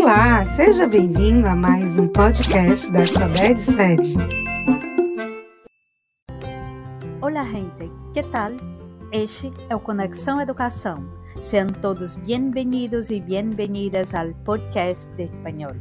Olá, 0.00 0.44
seja 0.44 0.86
bem-vindo 0.86 1.48
a 1.48 1.56
mais 1.56 1.98
um 1.98 2.06
podcast 2.06 2.88
da 2.92 3.00
Alfabete 3.00 3.60
Sede. 3.60 4.14
Olá, 7.20 7.44
gente, 7.44 7.90
que 8.14 8.22
tal? 8.22 8.52
Este 9.10 9.52
é 9.68 9.74
o 9.74 9.80
Conexão 9.80 10.40
Educação. 10.40 11.04
Sejam 11.42 11.70
todos 11.82 12.14
bem-vindos 12.14 13.10
e 13.10 13.20
bem-vindas 13.20 14.14
ao 14.14 14.32
podcast 14.44 15.10
de 15.16 15.24
espanhol. 15.24 15.74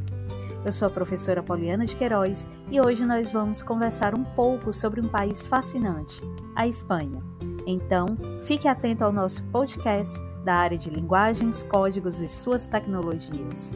Eu 0.66 0.74
sou 0.74 0.88
a 0.88 0.92
professora 0.92 1.44
Poliana 1.44 1.86
de 1.86 1.96
Queiroz 1.96 2.50
e 2.72 2.82
hoje 2.82 3.06
nós 3.06 3.32
vamos 3.32 3.62
conversar 3.62 4.16
um 4.16 4.24
pouco 4.24 4.74
sobre 4.74 5.00
um 5.00 5.08
país 5.08 5.46
fascinante, 5.46 6.24
a 6.56 6.68
Espanha. 6.68 7.22
Então, 7.68 8.08
fique 8.44 8.68
atento 8.68 9.04
ao 9.04 9.14
nosso 9.14 9.44
podcast 9.52 10.20
da 10.44 10.56
área 10.56 10.78
de 10.78 10.90
linguagens, 10.90 11.62
códigos 11.62 12.20
e 12.20 12.28
suas 12.28 12.66
tecnologias. 12.66 13.76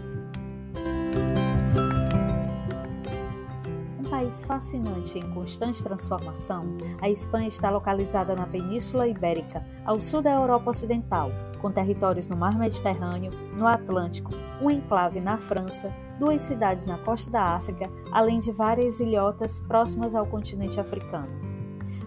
País 4.21 4.43
fascinante 4.45 5.17
em 5.17 5.27
constante 5.31 5.81
transformação, 5.81 6.77
a 7.01 7.09
Espanha 7.09 7.47
está 7.47 7.71
localizada 7.71 8.35
na 8.35 8.45
Península 8.45 9.07
Ibérica, 9.07 9.65
ao 9.83 9.99
sul 9.99 10.21
da 10.21 10.29
Europa 10.29 10.69
Ocidental, 10.69 11.31
com 11.59 11.71
territórios 11.71 12.29
no 12.29 12.37
Mar 12.37 12.55
Mediterrâneo, 12.55 13.31
no 13.57 13.65
Atlântico, 13.65 14.29
um 14.61 14.69
enclave 14.69 15.19
na 15.19 15.39
França, 15.39 15.91
duas 16.19 16.43
cidades 16.43 16.85
na 16.85 16.99
costa 16.99 17.31
da 17.31 17.55
África, 17.55 17.89
além 18.11 18.39
de 18.39 18.51
várias 18.51 18.99
ilhotas 18.99 19.57
próximas 19.57 20.13
ao 20.13 20.27
continente 20.27 20.79
africano. 20.79 21.41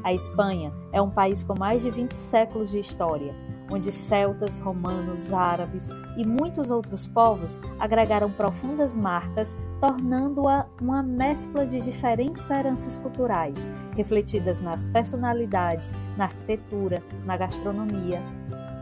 A 0.04 0.14
Espanha 0.14 0.72
é 0.92 1.02
um 1.02 1.10
país 1.10 1.42
com 1.42 1.58
mais 1.58 1.82
de 1.82 1.90
20 1.90 2.12
séculos 2.12 2.70
de 2.70 2.78
história, 2.78 3.34
onde 3.70 3.90
celtas, 3.90 4.58
romanos, 4.58 5.32
árabes 5.32 5.88
e 6.16 6.24
muitos 6.24 6.70
outros 6.70 7.06
povos 7.06 7.58
agregaram 7.78 8.30
profundas 8.30 8.96
marcas, 8.96 9.56
tornando-a 9.80 10.66
uma 10.80 11.02
mescla 11.02 11.66
de 11.66 11.80
diferentes 11.80 12.48
heranças 12.50 12.98
culturais, 12.98 13.70
refletidas 13.96 14.60
nas 14.60 14.86
personalidades, 14.86 15.92
na 16.16 16.24
arquitetura, 16.24 17.02
na 17.24 17.36
gastronomia. 17.36 18.20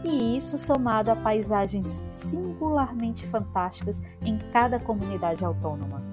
E 0.05 0.37
isso 0.37 0.59
somado 0.59 1.11
a 1.11 1.17
paisagens 1.17 2.03
singularmente 2.11 3.27
fantásticas 3.27 4.03
em 4.21 4.37
cada 4.53 4.81
comunidade 4.81 5.45
autônoma. 5.45 6.12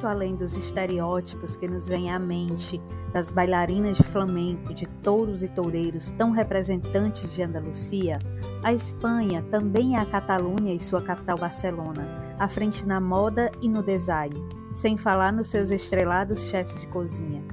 Muito 0.00 0.06
além 0.06 0.34
dos 0.34 0.56
estereótipos 0.56 1.56
que 1.56 1.68
nos 1.68 1.86
vêm 1.86 2.10
à 2.10 2.18
mente 2.18 2.80
das 3.12 3.30
bailarinas 3.30 3.98
de 3.98 4.02
flamenco, 4.02 4.72
de 4.72 4.86
touros 4.86 5.42
e 5.42 5.48
toureiros 5.48 6.10
tão 6.12 6.30
representantes 6.30 7.34
de 7.34 7.42
Andalucia, 7.42 8.18
a 8.62 8.72
Espanha 8.72 9.44
também 9.50 9.96
é 9.96 10.00
a 10.00 10.06
Catalunha 10.06 10.72
e 10.72 10.80
sua 10.80 11.02
capital 11.02 11.36
Barcelona, 11.36 12.34
à 12.38 12.48
frente 12.48 12.86
na 12.86 12.98
moda 12.98 13.52
e 13.60 13.68
no 13.68 13.82
design, 13.82 14.42
sem 14.72 14.96
falar 14.96 15.34
nos 15.34 15.50
seus 15.50 15.70
estrelados 15.70 16.46
chefes 16.46 16.80
de 16.80 16.86
cozinha. 16.86 17.44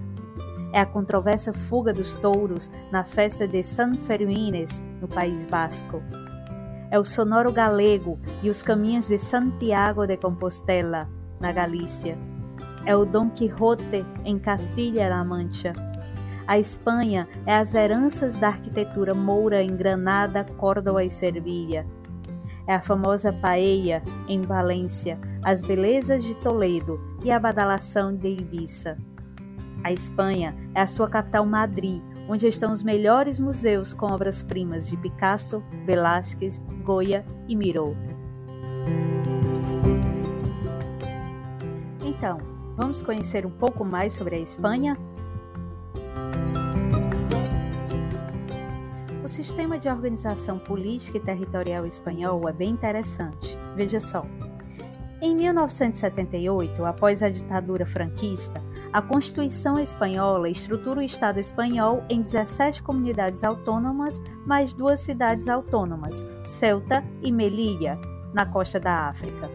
É 0.72 0.80
a 0.80 0.86
controversa 0.86 1.52
fuga 1.52 1.92
dos 1.92 2.16
touros 2.16 2.72
na 2.94 3.03
festa 3.03 3.45
de 3.45 3.62
San 3.62 3.95
Fermines, 3.95 4.81
no 5.02 5.08
País 5.09 5.45
Basco. 5.45 6.02
É 6.90 6.98
o 6.98 7.03
sonoro 7.03 7.52
galego 7.52 8.18
e 8.42 8.50
os 8.50 8.64
caminhos 8.64 9.09
de 9.09 9.20
Santiago 9.20 10.08
de 10.08 10.16
Compostela, 10.16 11.09
na 11.42 11.52
Galícia 11.52 12.18
é 12.88 12.96
o 12.96 13.04
Dom 13.04 13.30
Quixote 13.30 14.06
em 14.24 14.40
Castilha-La 14.40 15.22
Mancha. 15.26 15.74
A 16.48 16.58
Espanha 16.58 17.28
é 17.46 17.54
as 17.54 17.76
heranças 17.76 18.38
da 18.38 18.48
arquitetura 18.48 19.14
moura 19.14 19.62
em 19.62 19.76
Granada, 19.76 20.46
Córdoba 20.58 21.04
e 21.04 21.12
Sevilha. 21.12 21.86
É 22.66 22.76
a 22.76 22.82
famosa 22.82 23.34
paella 23.34 24.02
em 24.30 24.42
Valência, 24.42 25.20
as 25.44 25.62
belezas 25.62 26.24
de 26.24 26.34
Toledo 26.36 26.98
e 27.26 27.30
a 27.30 27.38
badalação 27.38 28.16
de 28.16 28.30
Ibiza. 28.30 28.98
A 29.84 29.92
Espanha 29.92 30.56
é 30.74 30.80
a 30.80 30.88
sua 30.88 31.09
capital 31.09 31.46
Madrid, 31.46 32.02
onde 32.30 32.47
estão 32.47 32.72
os 32.72 32.84
melhores 32.84 33.38
museus 33.38 33.94
com 33.94 34.06
obras-primas 34.06 34.88
de 34.88 34.96
Picasso, 34.96 35.62
Velázquez, 35.86 36.62
Goya 36.86 37.26
e 37.50 37.56
Miró. 37.56 37.94
Então, 42.02 42.56
Vamos 42.78 43.02
conhecer 43.02 43.44
um 43.44 43.50
pouco 43.50 43.84
mais 43.84 44.14
sobre 44.14 44.36
a 44.36 44.40
Espanha? 44.40 44.96
O 49.24 49.28
sistema 49.28 49.80
de 49.80 49.90
organização 49.90 50.60
política 50.60 51.18
e 51.18 51.20
territorial 51.20 51.88
espanhol 51.88 52.48
é 52.48 52.54
bem 52.54 52.70
interessante. 52.70 53.58
Veja 53.76 54.00
só. 54.00 54.24
Em 55.20 55.36
1978, 55.36 56.86
após 56.86 57.24
a 57.24 57.30
ditadura 57.30 57.84
franquista, 57.84 58.64
a 58.94 59.02
Constituição 59.02 59.80
espanhola 59.80 60.48
estrutura 60.48 61.00
o 61.00 61.04
Estado 61.04 61.40
espanhol 61.40 62.04
em 62.08 62.22
17 62.22 62.84
comunidades 62.84 63.44
autônomas, 63.44 64.22
mais 64.46 64.76
duas 64.76 65.00
cidades 65.00 65.50
autônomas, 65.50 66.24
Ceuta 66.46 67.04
e 67.24 67.32
Melilla, 67.32 68.00
na 68.32 68.46
costa 68.46 68.80
da 68.80 69.08
África. 69.08 69.50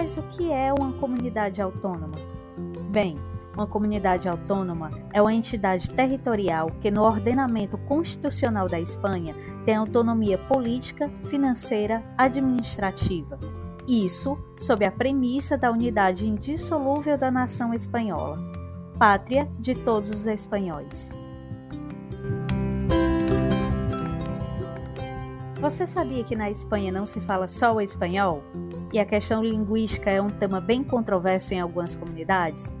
Mas 0.00 0.16
o 0.16 0.22
que 0.22 0.52
é 0.52 0.72
uma 0.72 0.92
comunidade 0.92 1.60
autônoma? 1.60 2.14
Bem, 2.88 3.18
uma 3.52 3.66
comunidade 3.66 4.28
autônoma 4.28 4.92
é 5.12 5.20
uma 5.20 5.34
entidade 5.34 5.90
territorial 5.90 6.70
que, 6.80 6.88
no 6.88 7.02
ordenamento 7.02 7.76
constitucional 7.78 8.68
da 8.68 8.78
Espanha, 8.78 9.34
tem 9.64 9.74
autonomia 9.74 10.38
política, 10.38 11.10
financeira, 11.24 12.00
administrativa. 12.16 13.40
Isso 13.88 14.38
sob 14.56 14.84
a 14.84 14.92
premissa 14.92 15.58
da 15.58 15.68
unidade 15.68 16.28
indissolúvel 16.28 17.18
da 17.18 17.28
nação 17.28 17.74
espanhola, 17.74 18.38
pátria 19.00 19.50
de 19.58 19.74
todos 19.74 20.10
os 20.10 20.26
espanhóis. 20.26 21.10
Você 25.60 25.88
sabia 25.88 26.22
que 26.22 26.36
na 26.36 26.48
Espanha 26.48 26.92
não 26.92 27.04
se 27.04 27.20
fala 27.20 27.48
só 27.48 27.74
o 27.74 27.80
espanhol? 27.80 28.44
E 28.92 28.98
a 28.98 29.04
questão 29.04 29.44
linguística 29.44 30.10
é 30.10 30.20
um 30.20 30.30
tema 30.30 30.60
bem 30.60 30.82
controverso 30.82 31.52
em 31.52 31.60
algumas 31.60 31.94
comunidades? 31.94 32.74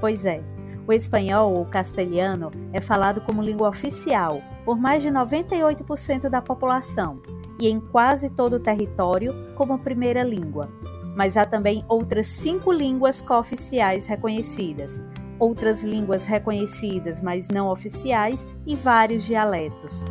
Pois 0.00 0.24
é, 0.24 0.42
o 0.86 0.92
espanhol 0.92 1.52
ou 1.52 1.66
castelhano 1.66 2.50
é 2.72 2.80
falado 2.80 3.20
como 3.20 3.42
língua 3.42 3.68
oficial 3.68 4.40
por 4.64 4.78
mais 4.78 5.02
de 5.02 5.10
98% 5.10 6.28
da 6.28 6.40
população 6.40 7.20
e 7.60 7.68
em 7.68 7.80
quase 7.80 8.30
todo 8.30 8.56
o 8.56 8.60
território 8.60 9.34
como 9.56 9.78
primeira 9.78 10.22
língua. 10.22 10.68
Mas 11.16 11.36
há 11.36 11.44
também 11.44 11.84
outras 11.88 12.26
cinco 12.28 12.72
línguas 12.72 13.20
cooficiais 13.20 14.06
reconhecidas, 14.06 15.02
outras 15.38 15.82
línguas 15.82 16.26
reconhecidas, 16.26 17.20
mas 17.20 17.48
não 17.48 17.68
oficiais 17.68 18.46
e 18.64 18.76
vários 18.76 19.24
dialetos. 19.24 20.04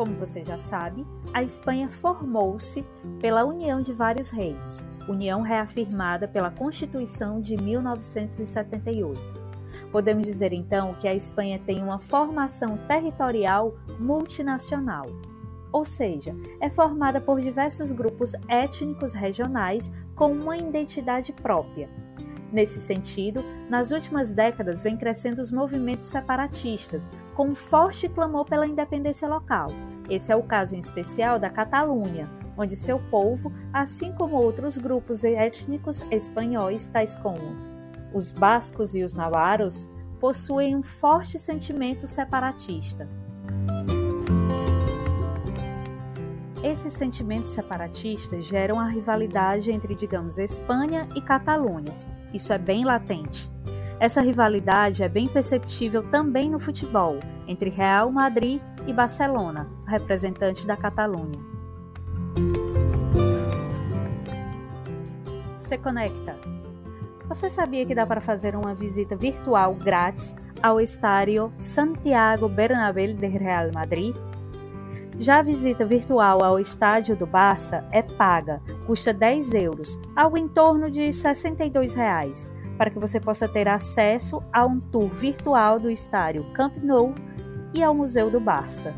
Como 0.00 0.14
você 0.14 0.42
já 0.42 0.56
sabe, 0.56 1.06
a 1.30 1.42
Espanha 1.42 1.90
formou-se 1.90 2.82
pela 3.20 3.44
união 3.44 3.82
de 3.82 3.92
vários 3.92 4.30
reinos, 4.30 4.82
união 5.06 5.42
reafirmada 5.42 6.26
pela 6.26 6.50
Constituição 6.50 7.38
de 7.38 7.54
1978. 7.54 9.20
Podemos 9.92 10.24
dizer 10.24 10.54
então 10.54 10.94
que 10.94 11.06
a 11.06 11.14
Espanha 11.14 11.60
tem 11.66 11.82
uma 11.82 11.98
formação 11.98 12.78
territorial 12.88 13.74
multinacional, 13.98 15.04
ou 15.70 15.84
seja, 15.84 16.34
é 16.62 16.70
formada 16.70 17.20
por 17.20 17.38
diversos 17.38 17.92
grupos 17.92 18.32
étnicos 18.48 19.12
regionais 19.12 19.92
com 20.14 20.32
uma 20.32 20.56
identidade 20.56 21.30
própria. 21.30 21.90
Nesse 22.50 22.80
sentido, 22.80 23.44
nas 23.68 23.92
últimas 23.92 24.32
décadas 24.32 24.82
vem 24.82 24.96
crescendo 24.96 25.42
os 25.42 25.52
movimentos 25.52 26.06
separatistas, 26.06 27.10
com 27.34 27.48
um 27.48 27.54
forte 27.54 28.08
clamor 28.08 28.46
pela 28.46 28.66
independência 28.66 29.28
local 29.28 29.70
esse 30.10 30.32
é 30.32 30.36
o 30.36 30.42
caso 30.42 30.76
em 30.76 30.80
especial 30.80 31.38
da 31.38 31.48
Catalunha, 31.48 32.28
onde 32.58 32.76
seu 32.76 32.98
povo, 33.10 33.52
assim 33.72 34.12
como 34.12 34.36
outros 34.36 34.76
grupos 34.76 35.24
étnicos 35.24 36.04
espanhóis, 36.10 36.88
tais 36.88 37.16
como 37.16 37.70
os 38.12 38.32
bascos 38.32 38.94
e 38.94 39.04
os 39.04 39.14
navarros, 39.14 39.88
possuem 40.18 40.76
um 40.76 40.82
forte 40.82 41.38
sentimento 41.38 42.06
separatista. 42.06 43.08
Esses 46.62 46.92
sentimentos 46.92 47.52
separatistas 47.52 48.44
geram 48.44 48.78
a 48.78 48.86
rivalidade 48.86 49.70
entre, 49.70 49.94
digamos, 49.94 50.36
Espanha 50.36 51.08
e 51.16 51.22
Catalunha. 51.22 51.94
Isso 52.34 52.52
é 52.52 52.58
bem 52.58 52.84
latente. 52.84 53.50
Essa 54.00 54.22
rivalidade 54.22 55.02
é 55.02 55.08
bem 55.10 55.28
perceptível 55.28 56.02
também 56.02 56.48
no 56.48 56.58
futebol, 56.58 57.20
entre 57.46 57.68
Real 57.68 58.10
Madrid 58.10 58.58
e 58.86 58.94
Barcelona, 58.94 59.68
representante 59.86 60.66
da 60.66 60.74
Catalunha. 60.74 61.38
Se 65.54 65.76
conecta. 65.76 66.34
Você 67.28 67.50
sabia 67.50 67.84
que 67.84 67.94
dá 67.94 68.06
para 68.06 68.22
fazer 68.22 68.56
uma 68.56 68.74
visita 68.74 69.14
virtual 69.14 69.74
grátis 69.74 70.34
ao 70.62 70.80
estádio 70.80 71.52
Santiago 71.60 72.48
Bernabéu 72.48 73.12
de 73.12 73.26
Real 73.26 73.70
Madrid. 73.70 74.16
Já 75.18 75.40
a 75.40 75.42
visita 75.42 75.84
virtual 75.84 76.42
ao 76.42 76.58
estádio 76.58 77.14
do 77.14 77.26
Barça 77.26 77.86
é 77.92 78.00
paga, 78.00 78.62
custa 78.86 79.12
10 79.12 79.52
euros, 79.52 80.00
algo 80.16 80.38
em 80.38 80.48
torno 80.48 80.90
de 80.90 81.12
62 81.12 81.92
reais, 81.92 82.50
para 82.80 82.88
que 82.88 82.98
você 82.98 83.20
possa 83.20 83.46
ter 83.46 83.68
acesso 83.68 84.42
a 84.50 84.64
um 84.64 84.80
tour 84.80 85.10
virtual 85.10 85.78
do 85.78 85.90
estádio 85.90 86.50
Camp 86.54 86.78
Nou 86.82 87.14
e 87.74 87.82
ao 87.82 87.94
Museu 87.94 88.30
do 88.30 88.40
Barça. 88.40 88.94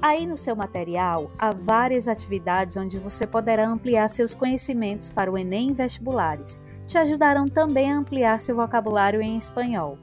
Aí 0.00 0.24
no 0.24 0.36
seu 0.36 0.54
material 0.54 1.32
há 1.36 1.50
várias 1.50 2.06
atividades 2.06 2.76
onde 2.76 2.96
você 2.96 3.26
poderá 3.26 3.66
ampliar 3.66 4.08
seus 4.08 4.36
conhecimentos 4.36 5.10
para 5.10 5.32
o 5.32 5.36
Enem 5.36 5.72
vestibulares. 5.72 6.62
Te 6.86 6.96
ajudarão 6.96 7.48
também 7.48 7.90
a 7.90 7.96
ampliar 7.96 8.38
seu 8.38 8.54
vocabulário 8.54 9.20
em 9.20 9.36
espanhol. 9.36 9.98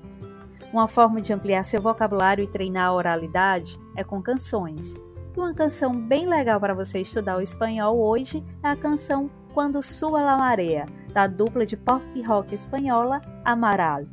Uma 0.74 0.90
forma 0.90 1.22
de 1.22 1.32
ampliar 1.32 1.64
seu 1.64 1.82
vocabulário 1.82 2.44
e 2.44 2.48
treinar 2.48 2.90
a 2.90 2.94
oralidade 2.94 3.80
é 3.96 4.04
com 4.04 4.22
canções. 4.22 4.94
E 5.36 5.40
uma 5.40 5.54
canção 5.54 5.96
bem 5.96 6.28
legal 6.28 6.60
para 6.60 6.74
você 6.74 7.00
estudar 7.00 7.38
o 7.38 7.42
espanhol 7.42 7.98
hoje 7.98 8.44
é 8.64 8.68
a 8.68 8.76
canção 8.76 9.30
Quando 9.54 9.82
Sua 9.82 10.22
La 10.22 10.38
Marea, 10.38 10.86
da 11.14 11.26
dupla 11.28 11.66
de 11.66 11.78
pop 11.78 12.04
rock 12.22 12.54
espanhola 12.54 13.22
Amaral. 13.46 14.04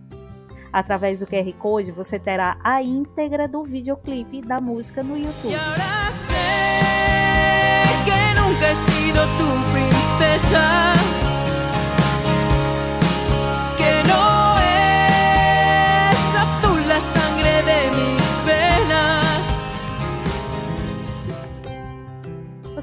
Através 0.73 1.21
do 1.21 1.27
QR 1.27 1.53
Code 1.59 1.91
você 1.91 2.19
terá 2.19 2.59
a 2.63 2.83
íntegra 2.83 3.49
do 3.49 3.65
videoclipe 3.65 4.43
da 4.43 4.61
música 4.61 5.03
no 5.03 5.17
YouTube. 5.17 5.55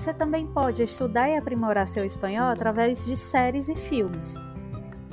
Você 0.05 0.13
também 0.13 0.45
pode 0.45 0.83
estudar 0.83 1.31
e 1.31 1.35
aprimorar 1.35 1.87
seu 1.87 2.05
espanhol 2.05 2.45
através 2.49 3.07
de 3.07 3.17
séries 3.17 3.69
e 3.69 3.73
filmes. 3.73 4.35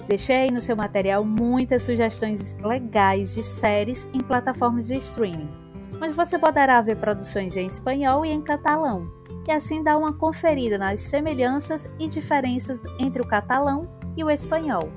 Deixei 0.06 0.50
no 0.50 0.61
seu 0.61 0.77
material 0.77 1.25
muitas 1.25 1.85
sugestões 1.85 2.59
legais 2.59 3.33
de 3.33 3.43
séries 3.43 4.06
em 4.12 4.21
plataformas 4.21 4.89
de 4.89 4.99
streaming, 4.99 5.49
onde 5.97 6.12
você 6.12 6.39
poderá 6.39 6.79
ver 6.83 6.99
produções 6.99 7.56
em 7.56 7.67
espanhol 7.67 8.23
e 8.27 8.33
em 8.33 8.43
catalão, 8.43 9.11
e 9.49 9.50
assim 9.50 9.83
dar 9.83 9.97
uma 9.97 10.12
conferida 10.12 10.77
nas 10.77 11.00
semelhanças 11.00 11.91
e 11.99 12.06
diferenças 12.06 12.83
entre 13.00 13.23
o 13.23 13.27
catalão 13.27 13.89
e 14.15 14.23
o 14.23 14.29
espanhol. 14.29 14.93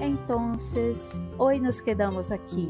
Então, 0.00 0.56
hoje 1.38 1.60
nos 1.60 1.82
quedamos 1.82 2.32
aqui. 2.32 2.68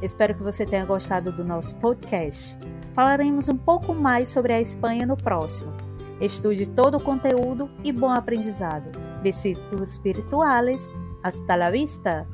Espero 0.00 0.32
que 0.32 0.44
você 0.44 0.64
tenha 0.64 0.84
gostado 0.84 1.32
do 1.32 1.42
nosso 1.42 1.76
podcast. 1.80 2.56
Falaremos 2.96 3.50
um 3.50 3.58
pouco 3.58 3.94
mais 3.94 4.26
sobre 4.26 4.54
a 4.54 4.60
Espanha 4.60 5.04
no 5.04 5.18
próximo. 5.18 5.70
Estude 6.18 6.66
todo 6.66 6.96
o 6.96 7.02
conteúdo 7.02 7.68
e 7.84 7.92
bom 7.92 8.10
aprendizado. 8.10 8.90
Besitos 9.22 9.98
virtuales. 9.98 10.90
Hasta 11.22 11.56
la 11.56 11.70
vista! 11.70 12.26